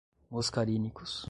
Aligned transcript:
muscarínicos 0.31 1.19